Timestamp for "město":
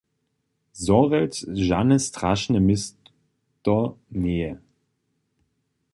2.69-3.77